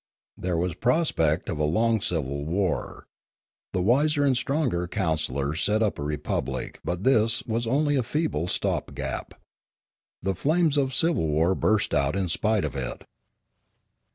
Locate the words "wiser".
3.83-4.23